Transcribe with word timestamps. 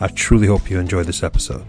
I 0.00 0.06
truly 0.06 0.46
hope 0.46 0.70
you 0.70 0.78
enjoy 0.78 1.02
this 1.02 1.24
episode. 1.24 1.66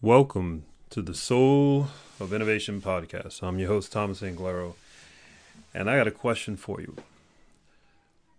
Welcome 0.00 0.66
to 0.90 1.02
the 1.02 1.14
Soul 1.14 1.88
of 2.20 2.32
Innovation 2.32 2.80
podcast. 2.80 3.42
I'm 3.42 3.58
your 3.58 3.70
host, 3.70 3.90
Thomas 3.90 4.20
Anglero, 4.20 4.74
and 5.74 5.90
I 5.90 5.96
got 5.96 6.06
a 6.06 6.12
question 6.12 6.56
for 6.56 6.80
you. 6.80 6.94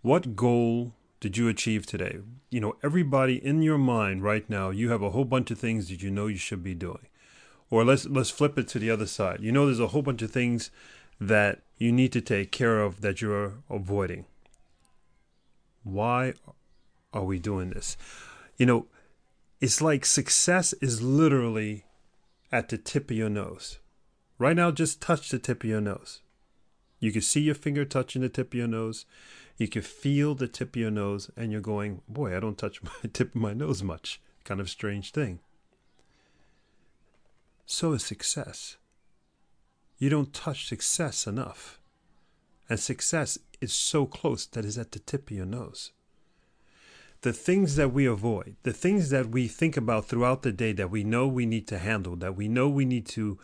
What 0.00 0.34
goal 0.34 0.92
did 1.20 1.36
you 1.36 1.46
achieve 1.46 1.84
today? 1.84 2.20
You 2.48 2.60
know, 2.62 2.76
everybody 2.82 3.36
in 3.36 3.60
your 3.60 3.76
mind 3.76 4.22
right 4.22 4.48
now, 4.48 4.70
you 4.70 4.88
have 4.88 5.02
a 5.02 5.10
whole 5.10 5.26
bunch 5.26 5.50
of 5.50 5.58
things 5.58 5.90
that 5.90 6.02
you 6.02 6.10
know 6.10 6.28
you 6.28 6.38
should 6.38 6.64
be 6.64 6.74
doing. 6.74 7.06
Or 7.68 7.84
let's 7.84 8.06
let's 8.06 8.30
flip 8.30 8.58
it 8.58 8.66
to 8.68 8.78
the 8.78 8.90
other 8.90 9.06
side. 9.06 9.40
You 9.42 9.52
know 9.52 9.66
there's 9.66 9.78
a 9.78 9.88
whole 9.88 10.00
bunch 10.00 10.22
of 10.22 10.30
things 10.30 10.70
that 11.20 11.60
you 11.76 11.92
need 11.92 12.12
to 12.12 12.22
take 12.22 12.50
care 12.50 12.80
of 12.80 13.02
that 13.02 13.20
you're 13.20 13.56
avoiding. 13.68 14.24
Why 15.82 16.32
are 17.12 17.24
we 17.24 17.38
doing 17.38 17.68
this? 17.68 17.98
You 18.56 18.66
know, 18.66 18.86
it's 19.60 19.80
like 19.80 20.04
success 20.04 20.72
is 20.74 21.02
literally 21.02 21.84
at 22.52 22.68
the 22.68 22.78
tip 22.78 23.10
of 23.10 23.16
your 23.16 23.30
nose. 23.30 23.78
Right 24.38 24.56
now, 24.56 24.70
just 24.70 25.00
touch 25.00 25.30
the 25.30 25.38
tip 25.38 25.64
of 25.64 25.70
your 25.70 25.80
nose. 25.80 26.20
You 27.00 27.12
can 27.12 27.22
see 27.22 27.40
your 27.40 27.54
finger 27.54 27.84
touching 27.84 28.22
the 28.22 28.28
tip 28.28 28.52
of 28.52 28.58
your 28.58 28.68
nose. 28.68 29.06
You 29.56 29.68
can 29.68 29.82
feel 29.82 30.34
the 30.34 30.48
tip 30.48 30.76
of 30.76 30.80
your 30.80 30.90
nose, 30.90 31.30
and 31.36 31.52
you're 31.52 31.60
going, 31.60 32.02
Boy, 32.08 32.36
I 32.36 32.40
don't 32.40 32.58
touch 32.58 32.82
my 32.82 32.90
tip 33.12 33.34
of 33.34 33.40
my 33.40 33.54
nose 33.54 33.82
much. 33.82 34.20
Kind 34.44 34.60
of 34.60 34.70
strange 34.70 35.12
thing. 35.12 35.40
So 37.66 37.92
is 37.92 38.04
success. 38.04 38.76
You 39.98 40.10
don't 40.10 40.34
touch 40.34 40.68
success 40.68 41.26
enough. 41.26 41.80
And 42.68 42.78
success 42.78 43.38
is 43.60 43.72
so 43.72 44.06
close 44.06 44.46
that 44.46 44.64
it's 44.64 44.78
at 44.78 44.92
the 44.92 44.98
tip 44.98 45.30
of 45.30 45.36
your 45.36 45.46
nose 45.46 45.92
the 47.24 47.32
things 47.32 47.76
that 47.76 47.90
we 47.90 48.04
avoid, 48.04 48.54
the 48.64 48.72
things 48.72 49.08
that 49.08 49.30
we 49.30 49.48
think 49.48 49.78
about 49.78 50.04
throughout 50.04 50.42
the 50.42 50.52
day 50.52 50.72
that 50.72 50.90
we 50.90 51.02
know 51.02 51.26
we 51.26 51.46
need 51.46 51.66
to 51.66 51.78
handle, 51.78 52.16
that 52.16 52.36
we 52.36 52.48
know 52.48 52.68
we 52.68 52.84
need 52.84 53.06
to 53.06 53.38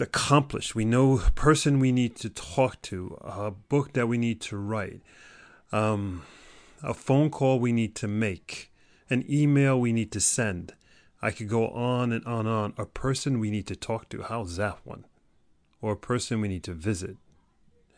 accomplish, 0.00 0.74
we 0.74 0.86
know 0.86 1.18
a 1.18 1.30
person 1.32 1.78
we 1.78 1.92
need 1.92 2.16
to 2.16 2.30
talk 2.30 2.80
to, 2.80 3.18
a 3.20 3.50
book 3.50 3.92
that 3.92 4.06
we 4.06 4.16
need 4.16 4.40
to 4.40 4.56
write, 4.56 5.02
um, 5.72 6.22
a 6.82 6.94
phone 6.94 7.28
call 7.28 7.60
we 7.60 7.70
need 7.70 7.94
to 7.94 8.08
make, 8.08 8.72
an 9.10 9.26
email 9.28 9.78
we 9.78 9.92
need 9.92 10.10
to 10.10 10.20
send. 10.20 10.72
I 11.20 11.32
could 11.32 11.50
go 11.50 11.68
on 11.68 12.12
and 12.12 12.24
on 12.24 12.46
and 12.46 12.48
on. 12.48 12.74
A 12.78 12.86
person 12.86 13.40
we 13.40 13.50
need 13.50 13.66
to 13.66 13.76
talk 13.76 14.08
to, 14.08 14.22
how's 14.22 14.56
that 14.56 14.78
one? 14.84 15.04
Or 15.82 15.92
a 15.92 15.96
person 15.96 16.40
we 16.40 16.48
need 16.48 16.64
to 16.64 16.72
visit. 16.72 17.18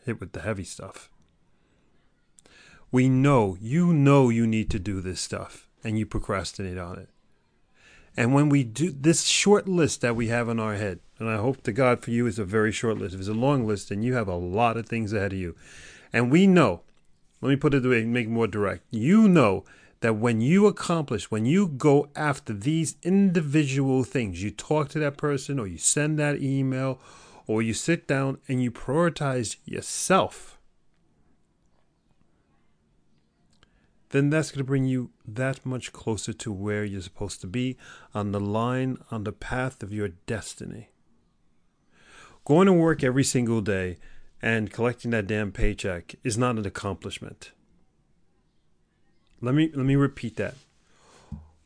Hit 0.05 0.19
with 0.19 0.33
the 0.33 0.41
heavy 0.41 0.65
stuff. 0.65 1.09
We 2.91 3.07
know, 3.07 3.57
you 3.61 3.93
know 3.93 4.27
you 4.27 4.45
need 4.45 4.69
to 4.71 4.79
do 4.79 4.99
this 4.99 5.21
stuff 5.21 5.69
and 5.81 5.97
you 5.97 6.05
procrastinate 6.05 6.77
on 6.77 6.99
it. 6.99 7.09
And 8.17 8.33
when 8.33 8.49
we 8.49 8.65
do 8.65 8.91
this 8.91 9.23
short 9.23 9.67
list 9.67 10.01
that 10.01 10.17
we 10.17 10.27
have 10.27 10.49
in 10.49 10.59
our 10.59 10.75
head, 10.75 10.99
and 11.17 11.29
I 11.29 11.37
hope 11.37 11.63
to 11.63 11.71
God 11.71 12.03
for 12.03 12.11
you 12.11 12.27
is 12.27 12.37
a 12.37 12.43
very 12.43 12.73
short 12.73 12.97
list. 12.97 13.13
If 13.15 13.21
it's 13.21 13.29
a 13.29 13.33
long 13.33 13.65
list, 13.65 13.87
then 13.87 14.03
you 14.03 14.15
have 14.15 14.27
a 14.27 14.35
lot 14.35 14.75
of 14.75 14.87
things 14.87 15.13
ahead 15.13 15.31
of 15.31 15.39
you. 15.39 15.55
And 16.11 16.29
we 16.29 16.47
know, 16.47 16.81
let 17.39 17.49
me 17.49 17.55
put 17.55 17.73
it 17.73 17.83
the 17.83 17.89
way, 17.89 18.03
make 18.03 18.27
it 18.27 18.31
more 18.31 18.47
direct. 18.47 18.83
You 18.91 19.29
know 19.29 19.63
that 20.01 20.15
when 20.15 20.41
you 20.41 20.67
accomplish, 20.67 21.31
when 21.31 21.45
you 21.45 21.67
go 21.67 22.09
after 22.15 22.51
these 22.51 22.97
individual 23.03 24.03
things, 24.03 24.43
you 24.43 24.51
talk 24.51 24.89
to 24.89 24.99
that 24.99 25.15
person 25.15 25.59
or 25.59 25.67
you 25.67 25.77
send 25.77 26.19
that 26.19 26.41
email 26.41 26.99
or 27.47 27.61
you 27.61 27.73
sit 27.73 28.07
down 28.07 28.39
and 28.49 28.61
you 28.61 28.71
prioritize 28.71 29.55
yourself 29.63 30.59
then 34.11 34.29
that's 34.29 34.51
going 34.51 34.59
to 34.59 34.63
bring 34.63 34.85
you 34.85 35.09
that 35.25 35.65
much 35.65 35.91
closer 35.91 36.33
to 36.33 36.51
where 36.51 36.83
you're 36.83 37.01
supposed 37.01 37.41
to 37.41 37.47
be 37.47 37.77
on 38.13 38.31
the 38.31 38.39
line, 38.39 38.97
on 39.09 39.23
the 39.23 39.31
path 39.31 39.81
of 39.81 39.93
your 39.93 40.09
destiny. 40.09 40.89
Going 42.45 42.67
to 42.67 42.73
work 42.73 43.03
every 43.03 43.23
single 43.23 43.61
day 43.61 43.97
and 44.41 44.71
collecting 44.71 45.11
that 45.11 45.27
damn 45.27 45.51
paycheck 45.51 46.15
is 46.23 46.37
not 46.37 46.57
an 46.57 46.65
accomplishment. 46.65 47.51
Let 49.39 49.55
me 49.55 49.71
let 49.73 49.85
me 49.85 49.95
repeat 49.95 50.35
that. 50.37 50.55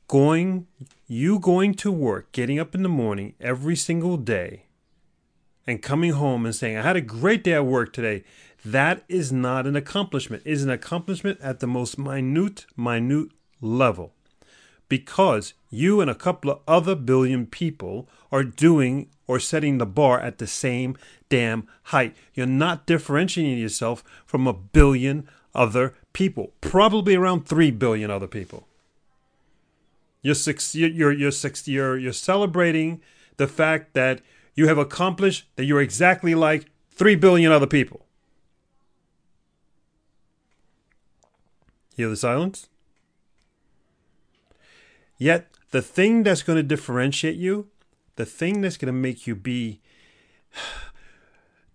Going 0.08 0.68
you 1.08 1.40
going 1.40 1.74
to 1.76 1.92
work, 1.92 2.32
getting 2.32 2.60
up 2.60 2.76
in 2.76 2.84
the 2.84 2.90
morning 2.90 3.34
every 3.40 3.76
single 3.76 4.18
day 4.18 4.66
and 5.66 5.82
coming 5.82 6.12
home 6.12 6.46
and 6.46 6.56
saying, 6.56 6.78
I 6.78 6.84
had 6.84 6.96
a 6.96 7.02
great 7.02 7.44
day 7.44 7.54
at 7.54 7.66
work 7.66 7.92
today 7.92 8.24
that 8.66 9.04
is 9.08 9.32
not 9.32 9.68
an 9.68 9.76
accomplishment. 9.76 10.42
It 10.46 10.52
is 10.52 10.64
an 10.64 10.72
accomplishment 10.72 11.40
at 11.42 11.60
the 11.60 11.68
most 11.68 11.98
minute, 11.98 12.66
minute 12.76 13.30
level. 13.62 14.14
Because 14.90 15.54
you 15.70 16.02
and 16.02 16.10
a 16.10 16.16
couple 16.16 16.52
of 16.52 16.62
other 16.68 16.96
billion 16.96 17.46
people 17.46 18.10
are 18.32 18.44
doing 18.44 19.10
or 19.28 19.40
setting 19.40 19.78
the 19.78 19.86
bar 19.86 20.20
at 20.20 20.40
the 20.40 20.48
same 20.48 20.98
damn 21.30 21.68
height. 21.84 22.16
You're 22.34 22.48
not 22.48 22.86
differentiating 22.86 23.58
yourself 23.58 24.04
from 24.26 24.48
a 24.48 24.54
billion 24.54 25.28
other 25.54 25.96
people, 26.14 26.52
probably 26.62 27.16
around 27.16 27.48
3 27.48 27.72
billion 27.72 28.12
other 28.12 28.28
people. 28.28 28.68
You're, 30.22 30.36
six, 30.36 30.76
you're, 30.76 31.12
you're, 31.12 31.32
six, 31.32 31.68
you're, 31.68 31.98
you're 31.98 32.14
celebrating 32.14 33.02
the 33.38 33.48
fact 33.48 33.94
that 33.94 34.22
you 34.56 34.68
have 34.68 34.78
accomplished 34.78 35.46
that 35.56 35.66
you're 35.66 35.82
exactly 35.82 36.34
like 36.36 36.66
3 36.92 37.16
billion 37.16 37.52
other 37.52 37.68
people. 37.68 38.05
Hear 41.96 42.10
the 42.10 42.18
silence? 42.18 42.68
Yet, 45.18 45.50
the 45.72 45.82
thing 45.82 46.24
that's 46.24 46.44
going 46.44 46.58
to 46.58 46.64
differentiate 46.64 47.38
you, 47.38 47.68
the 48.18 48.26
thing 48.26 48.62
that's 48.62 48.78
going 48.78 48.88
to 48.88 49.00
make 49.00 49.26
you 49.26 49.36
be 49.36 49.80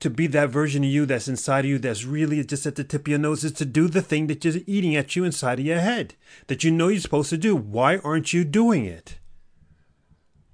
to 0.01 0.11
be 0.11 0.27
that 0.27 0.51
version 0.51 0.85
of 0.85 0.91
you 0.91 1.05
that's 1.07 1.29
inside 1.29 1.65
of 1.65 1.71
you 1.71 1.79
that's 1.79 2.05
really 2.05 2.43
just 2.45 2.67
at 2.67 2.77
the 2.77 2.85
tip 2.85 3.03
of 3.03 3.09
your 3.09 3.19
nose 3.19 3.45
is 3.45 3.53
to 3.53 3.65
do 3.65 3.89
the 3.89 4.01
thing 4.03 4.27
that 4.27 4.41
just 4.41 4.59
eating 4.67 4.97
at 4.97 5.15
you 5.17 5.25
inside 5.25 5.59
of 5.59 5.67
your 5.67 5.81
head 5.81 6.15
that 6.47 6.65
you 6.65 6.71
know 6.71 6.89
you're 6.89 7.01
supposed 7.01 7.31
to 7.31 7.39
do. 7.39 7.57
Why 7.57 7.99
aren't 7.99 8.33
you 8.33 8.45
doing 8.45 8.85
it? 8.85 9.19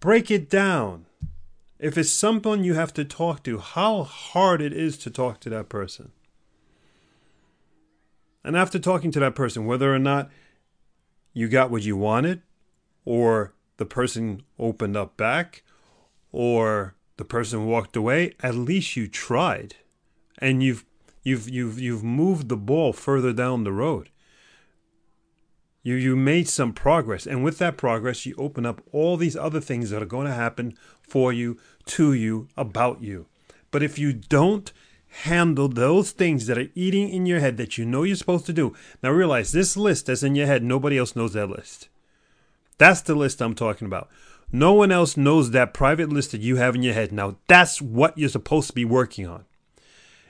Break 0.01 0.31
it 0.31 0.49
down. 0.49 1.07
If 1.79 1.99
it's 1.99 2.11
someone 2.11 2.65
you 2.65 2.75
have 2.75 2.95
to 2.95 3.05
talk 3.05 3.43
to, 3.45 3.59
how 3.59 4.05
hard 4.05 4.63
it 4.63 4.73
is 4.73 4.97
to 4.99 5.11
talk 5.11 5.41
to 5.41 5.51
that 5.51 5.69
person. 5.69 6.13
And 8.47 8.57
after 8.57 8.79
talking 8.79 9.11
to 9.11 9.19
that 9.19 9.35
person, 9.35 9.67
whether 9.67 9.93
or 9.93 9.99
not 9.99 10.31
you 11.33 11.49
got 11.49 11.69
what 11.69 11.83
you 11.83 11.97
wanted, 11.97 12.43
or 13.05 13.55
the 13.77 13.85
person 13.85 14.45
opened 14.57 14.97
up 14.97 15.17
back, 15.17 15.65
or 16.31 16.95
the 17.17 17.25
person 17.25 17.67
walked 17.67 17.97
away, 17.97 18.35
at 18.45 18.55
least 18.55 18.95
you 18.95 19.09
tried. 19.09 19.75
And 20.39 20.63
you've 20.63 20.85
you've 21.25 21.49
you've 21.49 21.81
you've 21.81 22.05
moved 22.05 22.49
the 22.49 22.57
ball 22.57 22.93
further 22.93 23.33
down 23.33 23.65
the 23.65 23.73
road. 23.73 24.11
You 25.83 25.97
you 25.97 26.15
made 26.15 26.49
some 26.49 26.73
progress, 26.73 27.27
and 27.27 27.43
with 27.43 27.59
that 27.59 27.77
progress, 27.77 28.27
you 28.27 28.37
open 28.39 28.65
up 28.65 28.81
all 28.93 29.17
these 29.17 29.37
other 29.37 29.61
things 29.61 29.91
that 29.91 30.03
are 30.05 30.07
going 30.07 30.29
to 30.29 30.33
happen 30.33 30.79
for 31.03 31.33
you, 31.33 31.59
to 31.87 32.13
you, 32.13 32.47
about 32.57 33.03
you. 33.03 33.27
But 33.73 33.83
if 33.83 33.99
you 33.99 34.13
don't 34.13 34.73
handle 35.23 35.69
those 35.69 36.11
things 36.11 36.47
that 36.47 36.59
are 36.59 36.69
eating 36.75 37.09
in 37.09 37.27
your 37.27 37.41
head 37.41 37.57
that 37.57 37.79
you 37.79 37.85
know 37.85 38.03
you're 38.03 38.17
supposed 38.17 38.47
to 38.47 38.53
do. 38.53 38.75
Now 39.03 39.11
realize 39.11 39.53
this 39.53 39.77
list 39.77 40.07
that's 40.07 40.23
in 40.23 40.35
your 40.35 40.47
head, 40.47 40.63
nobody 40.63 40.99
else 40.99 41.17
knows 41.17 41.33
that 41.33 41.51
list. 41.51 41.89
That's 42.79 43.01
the 43.01 43.15
list 43.15 43.41
I'm 43.41 43.55
talking 43.55 43.87
about. 43.87 44.09
No 44.53 44.75
one 44.75 44.93
else 44.93 45.17
knows 45.17 45.51
that 45.51 45.75
private 45.75 46.11
list 46.11 46.33
that 46.33 46.41
you 46.41 46.57
have 46.57 46.75
in 46.75 46.83
your 46.83 46.95
head. 46.95 47.13
Now 47.13 47.37
that's 47.49 47.81
what 47.81 48.17
you're 48.17 48.29
supposed 48.29 48.69
to 48.69 48.75
be 48.75 48.85
working 48.85 49.27
on. 49.27 49.45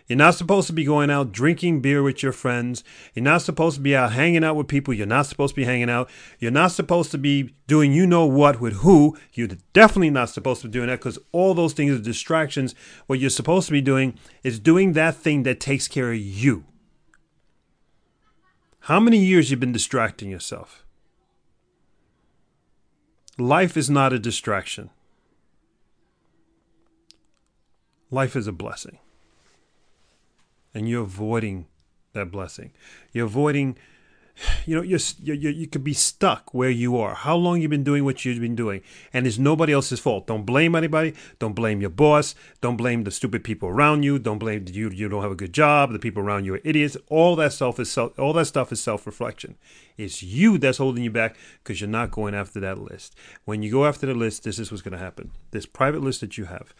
You're 0.06 0.16
not 0.16 0.34
supposed 0.34 0.66
to 0.68 0.72
be 0.72 0.84
going 0.84 1.10
out 1.10 1.32
drinking 1.32 1.80
beer 1.80 2.02
with 2.02 2.22
your 2.22 2.32
friends. 2.32 2.84
You're 3.14 3.24
not 3.24 3.42
supposed 3.42 3.76
to 3.76 3.82
be 3.82 3.96
out 3.96 4.12
hanging 4.12 4.44
out 4.44 4.56
with 4.56 4.68
people 4.68 4.94
you're 4.94 5.06
not 5.06 5.26
supposed 5.26 5.54
to 5.54 5.60
be 5.60 5.64
hanging 5.64 5.90
out. 5.90 6.08
You're 6.38 6.50
not 6.50 6.72
supposed 6.72 7.10
to 7.10 7.18
be 7.18 7.54
doing 7.66 7.92
you 7.92 8.06
know 8.06 8.24
what 8.26 8.60
with 8.60 8.74
who. 8.74 9.16
You're 9.32 9.48
definitely 9.72 10.10
not 10.10 10.30
supposed 10.30 10.62
to 10.62 10.68
be 10.68 10.72
doing 10.72 10.88
that 10.88 11.00
because 11.00 11.18
all 11.32 11.54
those 11.54 11.72
things 11.72 11.98
are 11.98 12.02
distractions. 12.02 12.74
What 13.06 13.18
you're 13.18 13.30
supposed 13.30 13.66
to 13.66 13.72
be 13.72 13.80
doing 13.80 14.18
is 14.42 14.58
doing 14.58 14.92
that 14.92 15.16
thing 15.16 15.42
that 15.42 15.60
takes 15.60 15.88
care 15.88 16.12
of 16.12 16.18
you. 16.18 16.64
How 18.80 19.00
many 19.00 19.18
years 19.18 19.50
you've 19.50 19.60
been 19.60 19.72
distracting 19.72 20.30
yourself? 20.30 20.84
life 23.38 23.76
is 23.76 23.90
not 23.90 24.12
a 24.12 24.18
distraction. 24.18 24.90
Life 28.10 28.36
is 28.36 28.46
a 28.46 28.52
blessing. 28.52 28.98
And 30.76 30.86
you're 30.86 31.04
avoiding 31.04 31.68
that 32.12 32.30
blessing. 32.30 32.72
You're 33.12 33.24
avoiding 33.24 33.78
you 34.66 34.76
know 34.76 34.82
you're, 34.82 35.00
you 35.22 35.48
you 35.48 35.66
could 35.66 35.82
be 35.82 35.94
stuck 35.94 36.52
where 36.52 36.68
you 36.68 36.98
are. 36.98 37.14
How 37.14 37.34
long 37.36 37.62
you've 37.62 37.70
been 37.70 37.84
doing 37.84 38.04
what 38.04 38.22
you've 38.24 38.40
been 38.40 38.54
doing. 38.54 38.82
And 39.12 39.26
it's 39.26 39.38
nobody 39.38 39.72
else's 39.72 40.00
fault. 40.00 40.26
Don't 40.26 40.44
blame 40.44 40.74
anybody. 40.74 41.14
Don't 41.38 41.54
blame 41.54 41.80
your 41.80 41.88
boss. 41.88 42.34
Don't 42.60 42.76
blame 42.76 43.04
the 43.04 43.10
stupid 43.10 43.44
people 43.44 43.70
around 43.70 44.02
you. 44.02 44.18
Don't 44.18 44.38
blame 44.38 44.66
you 44.68 44.90
you 44.90 45.08
don't 45.08 45.22
have 45.22 45.32
a 45.32 45.36
good 45.36 45.54
job. 45.54 45.92
The 45.92 45.98
people 45.98 46.22
around 46.22 46.44
you 46.44 46.54
are 46.54 46.60
idiots. 46.64 46.98
All 47.08 47.36
that 47.36 47.54
self 47.54 47.80
is 47.80 47.90
self 47.90 48.18
all 48.18 48.34
that 48.34 48.44
stuff 48.44 48.72
is 48.72 48.80
self-reflection. 48.82 49.56
It's 49.96 50.22
you 50.22 50.58
that's 50.58 50.76
holding 50.76 51.04
you 51.04 51.10
back 51.10 51.36
because 51.62 51.80
you're 51.80 51.88
not 51.88 52.10
going 52.10 52.34
after 52.34 52.60
that 52.60 52.78
list. 52.78 53.14
When 53.46 53.62
you 53.62 53.70
go 53.70 53.86
after 53.86 54.06
the 54.06 54.14
list 54.14 54.44
this 54.44 54.58
is 54.58 54.70
what's 54.70 54.82
going 54.82 54.92
to 54.92 54.98
happen. 54.98 55.30
This 55.52 55.64
private 55.64 56.02
list 56.02 56.20
that 56.20 56.36
you 56.36 56.44
have 56.44 56.74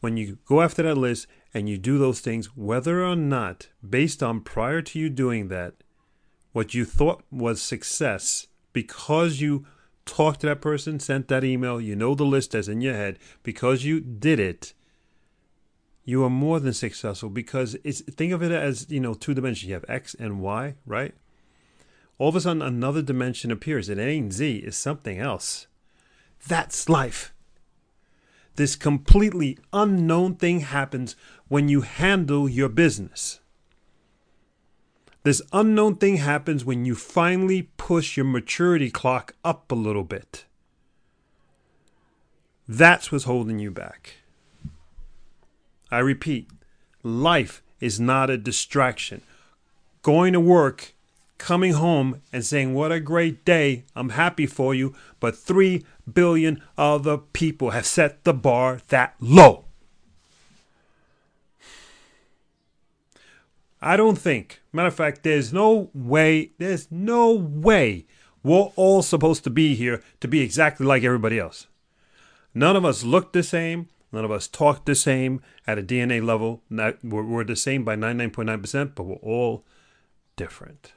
when 0.00 0.16
you 0.16 0.38
go 0.44 0.60
after 0.60 0.82
that 0.82 0.96
list 0.96 1.26
and 1.54 1.68
you 1.68 1.78
do 1.78 1.98
those 1.98 2.20
things 2.20 2.56
whether 2.56 3.04
or 3.04 3.16
not 3.16 3.68
based 3.88 4.22
on 4.22 4.40
prior 4.40 4.82
to 4.82 4.98
you 4.98 5.08
doing 5.08 5.48
that 5.48 5.74
what 6.52 6.74
you 6.74 6.84
thought 6.84 7.22
was 7.30 7.60
success 7.60 8.46
because 8.72 9.40
you 9.40 9.66
talked 10.06 10.40
to 10.40 10.46
that 10.46 10.62
person, 10.62 10.98
sent 10.98 11.28
that 11.28 11.44
email, 11.44 11.80
you 11.80 11.94
know 11.94 12.14
the 12.14 12.24
list 12.24 12.52
that's 12.52 12.68
in 12.68 12.80
your 12.80 12.94
head, 12.94 13.18
because 13.42 13.84
you 13.84 14.00
did 14.00 14.40
it, 14.40 14.72
you 16.04 16.24
are 16.24 16.30
more 16.30 16.60
than 16.60 16.72
successful 16.72 17.28
because 17.28 17.76
it's 17.84 18.00
think 18.00 18.32
of 18.32 18.42
it 18.42 18.52
as, 18.52 18.86
you 18.88 19.00
know, 19.00 19.12
two 19.12 19.34
dimensions. 19.34 19.68
You 19.68 19.74
have 19.74 19.84
X 19.88 20.14
and 20.18 20.40
Y, 20.40 20.76
right? 20.86 21.14
All 22.16 22.28
of 22.28 22.36
a 22.36 22.40
sudden 22.40 22.62
another 22.62 23.02
dimension 23.02 23.50
appears. 23.50 23.88
It 23.88 23.98
ain't 23.98 24.32
Z, 24.32 24.58
it's 24.58 24.76
something 24.76 25.18
else. 25.18 25.66
That's 26.46 26.88
life. 26.88 27.34
This 28.56 28.74
completely 28.74 29.58
unknown 29.72 30.36
thing 30.36 30.60
happens 30.60 31.14
when 31.48 31.68
you 31.68 31.82
handle 31.82 32.48
your 32.48 32.70
business. 32.70 33.40
This 35.24 35.42
unknown 35.52 35.96
thing 35.96 36.16
happens 36.18 36.64
when 36.64 36.84
you 36.84 36.94
finally 36.94 37.70
push 37.76 38.16
your 38.16 38.24
maturity 38.24 38.90
clock 38.90 39.34
up 39.44 39.70
a 39.70 39.74
little 39.74 40.04
bit. 40.04 40.46
That's 42.66 43.12
what's 43.12 43.24
holding 43.24 43.58
you 43.58 43.70
back. 43.70 44.14
I 45.90 45.98
repeat, 45.98 46.48
life 47.02 47.62
is 47.80 48.00
not 48.00 48.30
a 48.30 48.38
distraction. 48.38 49.20
Going 50.02 50.32
to 50.32 50.40
work, 50.40 50.94
coming 51.38 51.74
home, 51.74 52.22
and 52.32 52.44
saying, 52.44 52.72
What 52.74 52.90
a 52.90 53.00
great 53.00 53.44
day, 53.44 53.84
I'm 53.94 54.10
happy 54.10 54.46
for 54.46 54.74
you, 54.74 54.94
but 55.20 55.36
3 55.36 55.84
billion 56.12 56.62
other 56.76 57.18
people 57.18 57.70
have 57.70 57.86
set 57.86 58.24
the 58.24 58.34
bar 58.34 58.80
that 58.88 59.14
low. 59.20 59.64
I 63.80 63.96
don't 63.96 64.18
think. 64.18 64.62
Matter 64.72 64.88
of 64.88 64.94
fact, 64.94 65.22
there's 65.22 65.52
no 65.52 65.90
way, 65.94 66.52
there's 66.58 66.90
no 66.90 67.32
way 67.32 68.06
we're 68.42 68.70
all 68.76 69.02
supposed 69.02 69.44
to 69.44 69.50
be 69.50 69.74
here 69.74 70.02
to 70.20 70.28
be 70.28 70.40
exactly 70.40 70.86
like 70.86 71.02
everybody 71.02 71.38
else. 71.38 71.66
None 72.54 72.76
of 72.76 72.84
us 72.84 73.02
look 73.02 73.32
the 73.32 73.42
same. 73.42 73.88
None 74.12 74.24
of 74.24 74.30
us 74.30 74.48
talk 74.48 74.84
the 74.84 74.94
same 74.94 75.42
at 75.66 75.78
a 75.78 75.82
DNA 75.82 76.24
level. 76.24 76.62
Not, 76.70 77.04
we're, 77.04 77.24
we're 77.24 77.44
the 77.44 77.56
same 77.56 77.84
by 77.84 77.96
99.9%, 77.96 78.94
but 78.94 79.02
we're 79.02 79.16
all 79.16 79.64
different. 80.36 80.92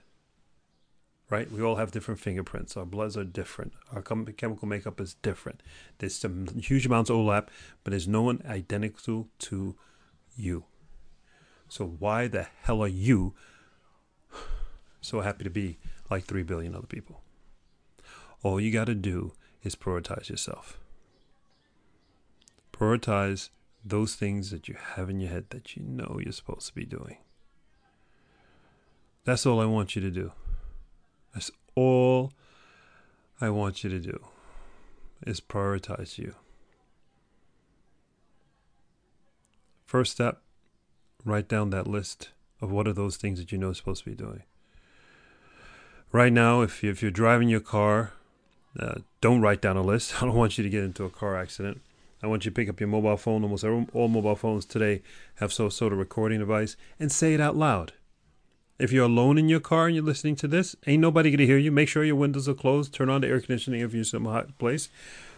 Right? 1.29 1.51
We 1.51 1.61
all 1.61 1.75
have 1.75 1.91
different 1.91 2.19
fingerprints. 2.19 2.75
Our 2.75 2.85
bloods 2.85 3.15
are 3.15 3.23
different. 3.23 3.73
Our 3.93 4.01
chemical 4.01 4.67
makeup 4.67 4.99
is 4.99 5.13
different. 5.13 5.61
There's 5.99 6.15
some 6.15 6.47
huge 6.59 6.87
amounts 6.87 7.11
of 7.11 7.17
overlap, 7.17 7.51
but 7.83 7.91
there's 7.91 8.07
no 8.07 8.23
one 8.23 8.41
identical 8.47 9.27
to 9.39 9.75
you. 10.35 10.65
So 11.67 11.85
why 11.85 12.27
the 12.27 12.47
hell 12.63 12.81
are 12.81 12.87
you 12.87 13.35
so 15.01 15.21
happy 15.21 15.43
to 15.43 15.51
be 15.51 15.77
like 16.09 16.25
3 16.25 16.41
billion 16.41 16.73
other 16.73 16.87
people? 16.87 17.21
All 18.41 18.59
you 18.59 18.71
got 18.71 18.85
to 18.85 18.95
do 18.95 19.33
is 19.61 19.75
prioritize 19.75 20.29
yourself. 20.29 20.79
Prioritize 22.73 23.49
those 23.85 24.15
things 24.15 24.49
that 24.49 24.67
you 24.67 24.75
have 24.95 25.11
in 25.11 25.19
your 25.19 25.29
head 25.29 25.45
that 25.51 25.75
you 25.75 25.83
know 25.83 26.19
you're 26.23 26.31
supposed 26.31 26.65
to 26.67 26.73
be 26.73 26.85
doing. 26.85 27.17
That's 29.25 29.45
all 29.45 29.59
I 29.59 29.65
want 29.65 29.95
you 29.95 30.01
to 30.01 30.09
do. 30.09 30.31
That's 31.33 31.51
all 31.75 32.33
I 33.39 33.49
want 33.49 33.83
you 33.83 33.89
to 33.89 33.99
do 33.99 34.25
is 35.25 35.39
prioritize 35.39 36.17
you. 36.17 36.35
First 39.85 40.11
step 40.11 40.41
write 41.25 41.47
down 41.47 41.69
that 41.71 41.87
list 41.87 42.29
of 42.61 42.71
what 42.71 42.87
are 42.87 42.93
those 42.93 43.17
things 43.17 43.39
that 43.39 43.51
you 43.51 43.57
know 43.57 43.67
you're 43.67 43.75
supposed 43.75 44.03
to 44.03 44.09
be 44.09 44.15
doing. 44.15 44.43
Right 46.11 46.33
now, 46.33 46.61
if, 46.61 46.83
you, 46.83 46.89
if 46.89 47.01
you're 47.01 47.11
driving 47.11 47.49
your 47.49 47.59
car, 47.59 48.13
uh, 48.79 48.99
don't 49.21 49.41
write 49.41 49.61
down 49.61 49.77
a 49.77 49.81
list. 49.81 50.15
I 50.21 50.25
don't 50.25 50.35
want 50.35 50.57
you 50.57 50.63
to 50.63 50.69
get 50.69 50.83
into 50.83 51.05
a 51.05 51.09
car 51.09 51.37
accident. 51.37 51.81
I 52.21 52.27
want 52.27 52.43
you 52.43 52.51
to 52.51 52.55
pick 52.55 52.69
up 52.69 52.79
your 52.79 52.89
mobile 52.89 53.15
phone. 53.15 53.43
Almost 53.43 53.63
all 53.63 54.07
mobile 54.07 54.35
phones 54.35 54.65
today 54.65 55.01
have 55.35 55.53
some 55.53 55.69
sort 55.71 55.93
of 55.93 55.99
recording 55.99 56.39
device 56.39 56.75
and 56.99 57.11
say 57.11 57.33
it 57.33 57.39
out 57.39 57.55
loud. 57.55 57.93
If 58.79 58.91
you're 58.91 59.05
alone 59.05 59.37
in 59.37 59.49
your 59.49 59.59
car 59.59 59.87
and 59.87 59.95
you're 59.95 60.05
listening 60.05 60.35
to 60.37 60.47
this, 60.47 60.75
ain't 60.87 61.01
nobody 61.01 61.35
to 61.35 61.45
hear 61.45 61.57
you. 61.57 61.71
Make 61.71 61.89
sure 61.89 62.03
your 62.03 62.15
windows 62.15 62.47
are 62.47 62.53
closed. 62.53 62.93
Turn 62.93 63.09
on 63.09 63.21
the 63.21 63.27
air 63.27 63.39
conditioning 63.39 63.81
if 63.81 63.91
you're 63.91 63.99
in 63.99 64.05
some 64.05 64.25
hot 64.25 64.57
place, 64.57 64.89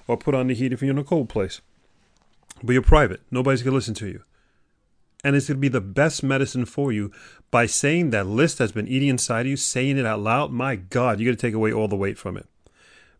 or 0.07 0.15
put 0.15 0.35
on 0.35 0.47
the 0.47 0.53
heat 0.53 0.71
if 0.71 0.81
you're 0.81 0.91
in 0.91 0.97
a 0.97 1.03
cold 1.03 1.27
place. 1.27 1.59
But 2.63 2.73
you're 2.73 2.81
private. 2.83 3.21
Nobody's 3.31 3.63
to 3.63 3.71
listen 3.71 3.95
to 3.95 4.07
you 4.07 4.23
and 5.23 5.35
it's 5.35 5.47
to 5.47 5.55
be 5.55 5.67
the 5.67 5.81
best 5.81 6.23
medicine 6.23 6.65
for 6.65 6.91
you 6.91 7.11
by 7.49 7.65
saying 7.65 8.09
that 8.09 8.27
list 8.27 8.57
that's 8.57 8.71
been 8.71 8.87
eating 8.87 9.09
inside 9.09 9.41
of 9.41 9.47
you, 9.47 9.57
saying 9.57 9.97
it 9.97 10.05
out 10.05 10.19
loud. 10.19 10.51
My 10.51 10.75
God, 10.75 11.19
you're 11.19 11.33
to 11.33 11.39
take 11.39 11.53
away 11.53 11.71
all 11.71 11.87
the 11.87 11.95
weight 11.95 12.17
from 12.17 12.37
it. 12.37 12.47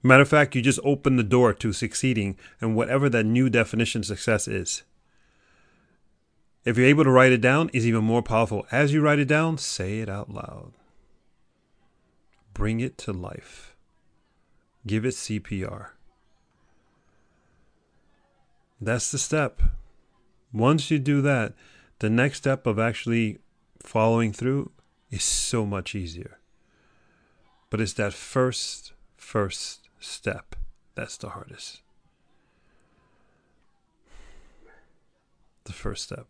Matter 0.03 0.23
of 0.23 0.29
fact, 0.29 0.56
you 0.56 0.62
just 0.62 0.79
open 0.83 1.15
the 1.15 1.23
door 1.23 1.53
to 1.53 1.73
succeeding 1.73 2.38
and 2.59 2.75
whatever 2.75 3.07
that 3.09 3.25
new 3.25 3.50
definition 3.50 4.03
success 4.03 4.47
is. 4.47 4.83
If 6.63 6.78
you're 6.78 6.88
able 6.88 7.04
to 7.04 7.10
write 7.10 7.31
it 7.31 7.42
down, 7.42 7.69
is 7.74 7.88
even 7.88 8.04
more 8.04 8.22
powerful. 8.22 8.66
As 8.72 8.94
you 8.94 9.02
write 9.02 9.19
it 9.19 9.28
down, 9.28 9.58
say 9.58 10.00
it 10.00 10.10
out 10.10 10.30
loud. 10.30 10.74
Bring 12.54 12.80
it 12.80 12.98
to 13.00 13.13
life. 13.13 13.75
Give 14.86 15.06
it 15.06 15.16
CPR. 15.16 15.90
That's 18.80 19.12
the 19.12 19.18
step. 19.18 19.62
Once 20.54 20.92
you 20.92 21.00
do 21.00 21.21
that, 21.21 21.54
the 22.00 22.09
next 22.09 22.40
step 22.40 22.66
of 22.68 22.80
actually 22.80 23.40
following 23.80 24.33
through 24.33 24.71
is 25.09 25.24
so 25.24 25.66
much 25.66 25.95
easier. 25.95 26.40
But 27.69 27.80
it's 27.80 27.94
that 27.94 28.14
first, 28.14 28.94
first 29.16 29.88
step 30.00 30.56
that's 30.95 31.18
the 31.18 31.30
hardest. 31.30 31.81
The 35.64 35.74
first 35.74 36.04
step. 36.04 36.28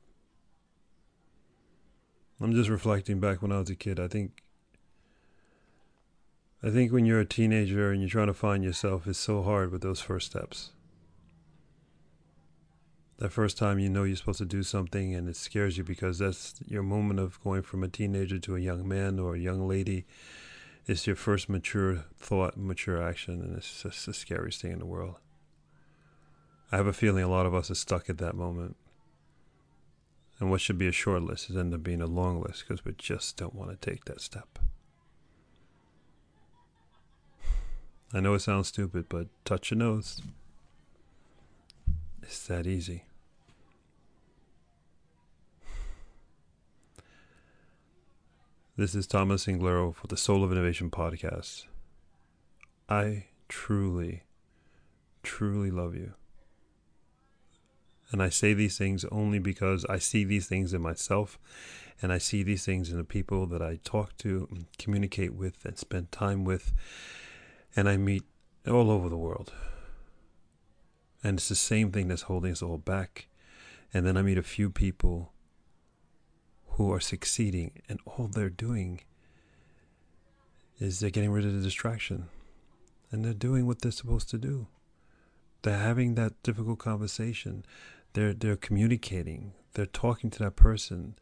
I'm 2.41 2.53
just 2.53 2.69
reflecting 2.69 3.19
back 3.19 3.41
when 3.41 3.51
I 3.51 3.59
was 3.59 3.69
a 3.69 3.75
kid. 3.75 3.99
I 3.99 4.07
think 4.07 4.41
I 6.63 6.69
think 6.69 6.91
when 6.91 7.05
you're 7.05 7.19
a 7.19 7.25
teenager 7.25 7.91
and 7.91 8.01
you're 8.01 8.09
trying 8.09 8.27
to 8.27 8.33
find 8.33 8.63
yourself, 8.63 9.07
it's 9.07 9.19
so 9.19 9.41
hard 9.43 9.71
with 9.71 9.81
those 9.81 10.01
first 10.01 10.27
steps 10.27 10.71
that 13.21 13.31
first 13.31 13.55
time 13.55 13.77
you 13.77 13.87
know 13.87 14.01
you're 14.01 14.15
supposed 14.15 14.39
to 14.39 14.45
do 14.45 14.63
something 14.63 15.13
and 15.13 15.29
it 15.29 15.35
scares 15.35 15.77
you 15.77 15.83
because 15.83 16.17
that's 16.17 16.55
your 16.65 16.81
moment 16.81 17.19
of 17.19 17.39
going 17.43 17.61
from 17.61 17.83
a 17.83 17.87
teenager 17.87 18.39
to 18.39 18.55
a 18.55 18.59
young 18.59 18.87
man 18.87 19.19
or 19.19 19.35
a 19.35 19.39
young 19.39 19.67
lady. 19.67 20.07
It's 20.87 21.05
your 21.05 21.15
first 21.15 21.47
mature 21.47 22.05
thought, 22.17 22.57
mature 22.57 22.99
action, 22.99 23.39
and 23.41 23.55
it's 23.55 23.83
just 23.83 24.07
the 24.07 24.13
scariest 24.15 24.63
thing 24.63 24.71
in 24.71 24.79
the 24.79 24.87
world. 24.87 25.17
I 26.71 26.77
have 26.77 26.87
a 26.87 26.93
feeling 26.93 27.23
a 27.23 27.29
lot 27.29 27.45
of 27.45 27.53
us 27.53 27.69
are 27.69 27.75
stuck 27.75 28.09
at 28.09 28.17
that 28.17 28.33
moment. 28.33 28.75
And 30.41 30.49
what 30.49 30.59
should 30.59 30.79
be 30.79 30.87
a 30.87 30.91
short 30.91 31.21
list 31.21 31.51
is 31.51 31.55
end 31.55 31.71
up 31.71 31.83
being 31.83 32.01
a 32.01 32.07
long 32.07 32.41
list 32.41 32.65
because 32.67 32.83
we 32.83 32.93
just 32.97 33.37
don't 33.37 33.53
want 33.53 33.69
to 33.69 33.89
take 33.89 34.05
that 34.05 34.19
step. 34.19 34.57
I 38.11 38.21
know 38.21 38.33
it 38.33 38.39
sounds 38.39 38.69
stupid, 38.69 39.05
but 39.07 39.27
touch 39.45 39.69
your 39.69 39.77
nose. 39.77 40.19
It's 42.23 42.47
that 42.47 42.65
easy. 42.65 43.03
This 48.75 48.95
is 48.95 49.05
Thomas 49.05 49.45
Anglero 49.45 49.93
for 49.93 50.07
the 50.07 50.17
Soul 50.17 50.43
of 50.43 50.51
Innovation 50.51 50.89
podcast. 50.89 51.65
I 52.89 53.25
truly, 53.47 54.23
truly 55.21 55.69
love 55.69 55.93
you. 55.93 56.13
And 58.11 58.21
I 58.21 58.29
say 58.29 58.53
these 58.53 58.77
things 58.77 59.05
only 59.05 59.39
because 59.39 59.85
I 59.85 59.97
see 59.97 60.23
these 60.23 60.47
things 60.47 60.73
in 60.73 60.81
myself 60.81 61.39
and 62.01 62.11
I 62.11 62.17
see 62.17 62.43
these 62.43 62.65
things 62.65 62.89
in 62.89 62.97
the 62.97 63.03
people 63.03 63.45
that 63.47 63.61
I 63.61 63.79
talk 63.83 64.17
to, 64.17 64.47
communicate 64.79 65.33
with, 65.33 65.63
and 65.65 65.77
spend 65.77 66.11
time 66.11 66.43
with, 66.43 66.73
and 67.75 67.87
I 67.87 67.97
meet 67.97 68.23
all 68.67 68.89
over 68.89 69.07
the 69.07 69.17
world. 69.17 69.53
And 71.23 71.37
it's 71.37 71.49
the 71.49 71.55
same 71.55 71.91
thing 71.91 72.07
that's 72.07 72.23
holding 72.23 72.51
us 72.51 72.63
all 72.63 72.79
back. 72.79 73.27
And 73.93 74.05
then 74.05 74.17
I 74.17 74.23
meet 74.23 74.39
a 74.39 74.43
few 74.43 74.71
people 74.71 75.31
who 76.71 76.91
are 76.91 76.99
succeeding, 76.99 77.81
and 77.87 77.99
all 78.05 78.27
they're 78.27 78.49
doing 78.49 79.01
is 80.79 80.99
they're 80.99 81.11
getting 81.11 81.31
rid 81.31 81.45
of 81.45 81.53
the 81.53 81.61
distraction. 81.61 82.29
And 83.11 83.23
they're 83.23 83.33
doing 83.33 83.67
what 83.67 83.81
they're 83.81 83.91
supposed 83.91 84.29
to 84.29 84.37
do. 84.37 84.67
They're 85.61 85.77
having 85.77 86.15
that 86.15 86.41
difficult 86.41 86.79
conversation. 86.79 87.63
They're 88.13 88.33
they're 88.33 88.55
communicating. 88.55 89.53
They're 89.73 89.85
talking 89.85 90.29
to 90.31 90.39
that 90.39 90.55
person. 90.55 91.15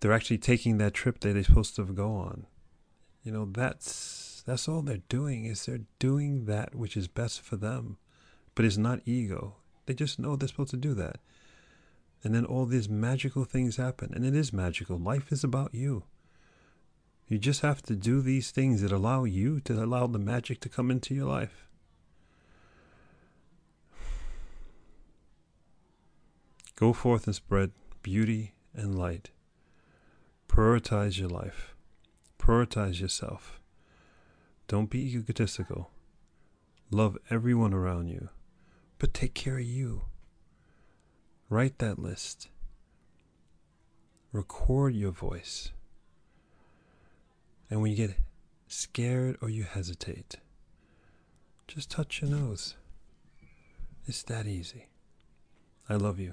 They're 0.00 0.12
actually 0.12 0.38
taking 0.38 0.78
that 0.78 0.94
trip 0.94 1.20
that 1.20 1.34
they're 1.34 1.44
supposed 1.44 1.76
to 1.76 1.84
go 1.84 2.14
on. 2.14 2.46
You 3.22 3.32
know, 3.32 3.48
that's 3.50 4.42
that's 4.46 4.68
all 4.68 4.82
they're 4.82 5.02
doing 5.08 5.44
is 5.44 5.66
they're 5.66 5.80
doing 5.98 6.46
that 6.46 6.74
which 6.74 6.96
is 6.96 7.08
best 7.08 7.40
for 7.40 7.56
them. 7.56 7.98
But 8.54 8.64
it's 8.64 8.76
not 8.76 9.00
ego. 9.04 9.56
They 9.86 9.94
just 9.94 10.18
know 10.18 10.36
they're 10.36 10.48
supposed 10.48 10.70
to 10.70 10.76
do 10.76 10.94
that. 10.94 11.18
And 12.22 12.34
then 12.34 12.44
all 12.44 12.66
these 12.66 12.88
magical 12.88 13.44
things 13.44 13.76
happen. 13.76 14.12
And 14.14 14.24
it 14.24 14.34
is 14.34 14.52
magical. 14.52 14.98
Life 14.98 15.32
is 15.32 15.42
about 15.42 15.74
you. 15.74 16.04
You 17.28 17.38
just 17.38 17.60
have 17.60 17.80
to 17.82 17.94
do 17.94 18.20
these 18.20 18.50
things 18.50 18.82
that 18.82 18.92
allow 18.92 19.24
you 19.24 19.60
to 19.60 19.84
allow 19.84 20.06
the 20.06 20.18
magic 20.18 20.60
to 20.60 20.68
come 20.68 20.90
into 20.90 21.14
your 21.14 21.26
life. 21.26 21.69
Go 26.80 26.94
forth 26.94 27.26
and 27.26 27.36
spread 27.36 27.72
beauty 28.00 28.54
and 28.74 28.98
light. 28.98 29.28
Prioritize 30.48 31.18
your 31.18 31.28
life. 31.28 31.74
Prioritize 32.38 33.02
yourself. 33.02 33.60
Don't 34.66 34.88
be 34.88 35.14
egotistical. 35.14 35.90
Love 36.90 37.18
everyone 37.28 37.74
around 37.74 38.08
you, 38.08 38.30
but 38.98 39.12
take 39.12 39.34
care 39.34 39.58
of 39.58 39.64
you. 39.64 40.06
Write 41.50 41.76
that 41.80 41.98
list. 41.98 42.48
Record 44.32 44.94
your 44.94 45.12
voice. 45.12 45.72
And 47.68 47.82
when 47.82 47.90
you 47.90 47.96
get 48.08 48.16
scared 48.68 49.36
or 49.42 49.50
you 49.50 49.64
hesitate, 49.64 50.36
just 51.68 51.90
touch 51.90 52.22
your 52.22 52.30
nose. 52.30 52.76
It's 54.06 54.22
that 54.22 54.46
easy. 54.46 54.86
I 55.86 55.96
love 55.96 56.18
you. 56.18 56.32